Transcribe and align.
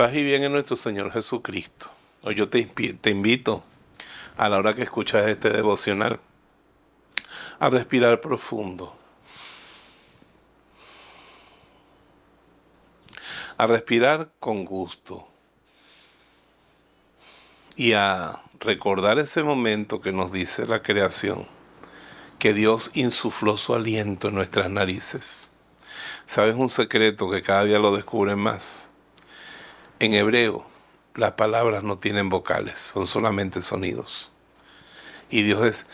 Paz 0.00 0.14
y 0.14 0.24
bien 0.24 0.42
en 0.44 0.52
nuestro 0.52 0.76
Señor 0.76 1.12
Jesucristo. 1.12 1.90
Hoy 2.22 2.34
yo 2.34 2.48
te, 2.48 2.64
te 2.64 3.10
invito 3.10 3.62
a 4.38 4.48
la 4.48 4.56
hora 4.56 4.72
que 4.72 4.82
escuchas 4.82 5.28
este 5.28 5.50
devocional 5.50 6.18
a 7.58 7.68
respirar 7.68 8.22
profundo. 8.22 8.96
A 13.58 13.66
respirar 13.66 14.30
con 14.38 14.64
gusto. 14.64 15.28
Y 17.76 17.92
a 17.92 18.40
recordar 18.58 19.18
ese 19.18 19.42
momento 19.42 20.00
que 20.00 20.12
nos 20.12 20.32
dice 20.32 20.66
la 20.66 20.80
creación, 20.80 21.46
que 22.38 22.54
Dios 22.54 22.90
insufló 22.94 23.58
su 23.58 23.74
aliento 23.74 24.28
en 24.28 24.34
nuestras 24.36 24.70
narices. 24.70 25.50
¿Sabes 26.24 26.54
un 26.54 26.70
secreto 26.70 27.30
que 27.30 27.42
cada 27.42 27.64
día 27.64 27.78
lo 27.78 27.94
descubren 27.94 28.38
más? 28.38 28.89
En 30.00 30.14
hebreo, 30.14 30.64
las 31.14 31.32
palabras 31.32 31.82
no 31.84 31.98
tienen 31.98 32.30
vocales, 32.30 32.78
son 32.78 33.06
solamente 33.06 33.60
sonidos. 33.60 34.32
Y 35.28 35.42
Dios 35.42 35.66
es... 35.66 35.86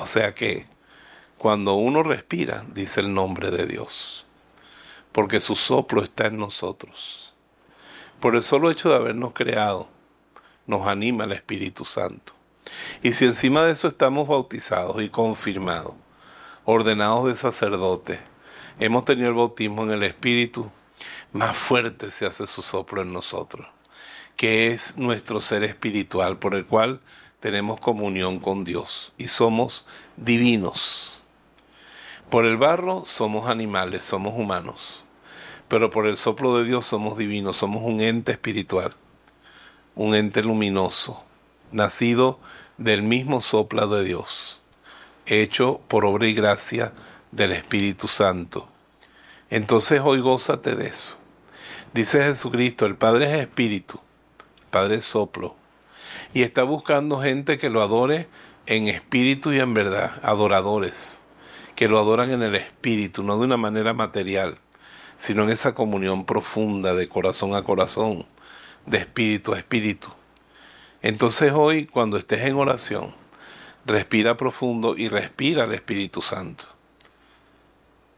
O 0.00 0.06
sea 0.06 0.34
que 0.34 0.66
cuando 1.36 1.74
uno 1.74 2.02
respira, 2.02 2.64
dice 2.72 3.00
el 3.00 3.14
nombre 3.14 3.52
de 3.52 3.66
Dios, 3.66 4.26
porque 5.12 5.38
su 5.38 5.54
soplo 5.54 6.02
está 6.02 6.26
en 6.26 6.38
nosotros. 6.38 7.32
Por 8.18 8.34
el 8.34 8.42
solo 8.42 8.72
hecho 8.72 8.88
de 8.88 8.96
habernos 8.96 9.34
creado, 9.34 9.88
nos 10.66 10.88
anima 10.88 11.24
el 11.24 11.32
Espíritu 11.32 11.84
Santo. 11.84 12.32
Y 13.04 13.12
si 13.12 13.24
encima 13.24 13.64
de 13.64 13.72
eso 13.72 13.86
estamos 13.86 14.26
bautizados 14.26 15.00
y 15.00 15.10
confirmados, 15.10 15.94
ordenados 16.64 17.26
de 17.26 17.34
sacerdote, 17.36 18.18
hemos 18.80 19.04
tenido 19.04 19.28
el 19.28 19.34
bautismo 19.34 19.82
en 19.84 19.90
el 19.90 20.02
Espíritu, 20.02 20.70
más 21.32 21.56
fuerte 21.56 22.10
se 22.10 22.26
hace 22.26 22.46
su 22.46 22.62
soplo 22.62 23.02
en 23.02 23.12
nosotros, 23.12 23.66
que 24.36 24.68
es 24.68 24.96
nuestro 24.96 25.40
ser 25.40 25.64
espiritual 25.64 26.38
por 26.38 26.54
el 26.54 26.66
cual 26.66 27.00
tenemos 27.40 27.80
comunión 27.80 28.38
con 28.38 28.64
Dios 28.64 29.12
y 29.18 29.28
somos 29.28 29.86
divinos. 30.16 31.22
Por 32.30 32.44
el 32.44 32.56
barro 32.56 33.04
somos 33.06 33.48
animales, 33.48 34.04
somos 34.04 34.34
humanos, 34.38 35.02
pero 35.68 35.90
por 35.90 36.06
el 36.06 36.16
soplo 36.16 36.58
de 36.58 36.64
Dios 36.64 36.86
somos 36.86 37.16
divinos, 37.18 37.56
somos 37.56 37.82
un 37.82 38.00
ente 38.00 38.32
espiritual, 38.32 38.94
un 39.94 40.14
ente 40.14 40.42
luminoso, 40.42 41.24
nacido 41.72 42.38
del 42.76 43.02
mismo 43.02 43.40
soplo 43.40 43.88
de 43.88 44.04
Dios, 44.04 44.60
hecho 45.26 45.80
por 45.88 46.04
obra 46.04 46.26
y 46.26 46.34
gracia 46.34 46.92
del 47.30 47.52
Espíritu 47.52 48.08
Santo. 48.08 48.68
Entonces 49.50 50.00
hoy 50.04 50.20
gózate 50.20 50.74
de 50.74 50.88
eso. 50.88 51.18
Dice 51.94 52.22
Jesucristo, 52.22 52.86
el 52.86 52.96
Padre 52.96 53.26
es 53.26 53.40
Espíritu, 53.40 54.00
el 54.60 54.66
Padre 54.70 54.96
es 54.96 55.04
soplo, 55.04 55.56
y 56.34 56.42
está 56.42 56.62
buscando 56.62 57.20
gente 57.20 57.56
que 57.56 57.70
lo 57.70 57.82
adore 57.82 58.28
en 58.66 58.88
espíritu 58.88 59.52
y 59.52 59.60
en 59.60 59.72
verdad, 59.72 60.12
adoradores, 60.22 61.22
que 61.74 61.88
lo 61.88 61.98
adoran 61.98 62.30
en 62.30 62.42
el 62.42 62.54
espíritu, 62.54 63.22
no 63.22 63.38
de 63.38 63.46
una 63.46 63.56
manera 63.56 63.94
material, 63.94 64.58
sino 65.16 65.44
en 65.44 65.50
esa 65.50 65.74
comunión 65.74 66.26
profunda 66.26 66.94
de 66.94 67.08
corazón 67.08 67.54
a 67.54 67.62
corazón, 67.62 68.26
de 68.84 68.98
espíritu 68.98 69.54
a 69.54 69.58
espíritu. 69.58 70.08
Entonces 71.00 71.52
hoy, 71.54 71.86
cuando 71.86 72.18
estés 72.18 72.42
en 72.42 72.56
oración, 72.56 73.14
respira 73.86 74.36
profundo 74.36 74.94
y 74.96 75.08
respira 75.08 75.64
al 75.64 75.72
Espíritu 75.72 76.20
Santo 76.20 76.77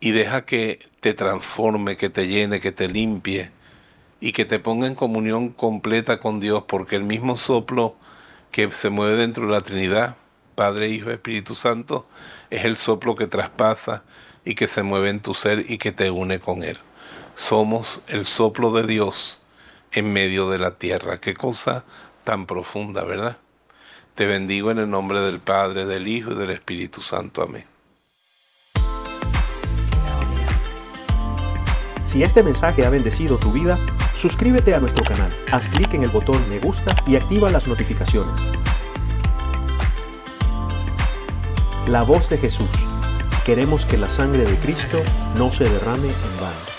y 0.00 0.12
deja 0.12 0.46
que 0.46 0.78
te 1.00 1.14
transforme, 1.14 1.96
que 1.96 2.08
te 2.08 2.26
llene, 2.26 2.58
que 2.58 2.72
te 2.72 2.88
limpie 2.88 3.50
y 4.18 4.32
que 4.32 4.46
te 4.46 4.58
ponga 4.58 4.86
en 4.86 4.94
comunión 4.94 5.50
completa 5.50 6.18
con 6.18 6.40
Dios, 6.40 6.64
porque 6.66 6.96
el 6.96 7.04
mismo 7.04 7.36
soplo 7.36 7.96
que 8.50 8.70
se 8.72 8.90
mueve 8.90 9.16
dentro 9.16 9.46
de 9.46 9.52
la 9.52 9.60
Trinidad, 9.60 10.16
Padre, 10.54 10.88
Hijo, 10.88 11.10
Espíritu 11.10 11.54
Santo, 11.54 12.06
es 12.48 12.64
el 12.64 12.76
soplo 12.76 13.14
que 13.14 13.26
traspasa 13.26 14.02
y 14.44 14.54
que 14.54 14.66
se 14.66 14.82
mueve 14.82 15.10
en 15.10 15.20
tu 15.20 15.34
ser 15.34 15.70
y 15.70 15.78
que 15.78 15.92
te 15.92 16.10
une 16.10 16.40
con 16.40 16.62
Él. 16.62 16.78
Somos 17.34 18.02
el 18.08 18.26
soplo 18.26 18.72
de 18.72 18.86
Dios 18.86 19.40
en 19.92 20.12
medio 20.12 20.50
de 20.50 20.58
la 20.58 20.72
tierra. 20.72 21.20
Qué 21.20 21.34
cosa 21.34 21.84
tan 22.24 22.46
profunda, 22.46 23.04
¿verdad? 23.04 23.38
Te 24.14 24.26
bendigo 24.26 24.70
en 24.70 24.78
el 24.78 24.90
nombre 24.90 25.20
del 25.20 25.40
Padre, 25.40 25.86
del 25.86 26.08
Hijo 26.08 26.32
y 26.32 26.36
del 26.36 26.50
Espíritu 26.50 27.00
Santo. 27.00 27.42
Amén. 27.42 27.69
Si 32.10 32.24
este 32.24 32.42
mensaje 32.42 32.84
ha 32.84 32.90
bendecido 32.90 33.38
tu 33.38 33.52
vida, 33.52 33.78
suscríbete 34.16 34.74
a 34.74 34.80
nuestro 34.80 35.04
canal, 35.04 35.32
haz 35.52 35.68
clic 35.68 35.94
en 35.94 36.02
el 36.02 36.10
botón 36.10 36.44
me 36.50 36.58
gusta 36.58 36.92
y 37.06 37.14
activa 37.14 37.50
las 37.50 37.68
notificaciones. 37.68 38.40
La 41.86 42.02
voz 42.02 42.28
de 42.28 42.38
Jesús. 42.38 42.68
Queremos 43.44 43.86
que 43.86 43.96
la 43.96 44.10
sangre 44.10 44.44
de 44.44 44.56
Cristo 44.56 45.00
no 45.36 45.52
se 45.52 45.62
derrame 45.62 46.08
en 46.08 46.40
vano. 46.40 46.69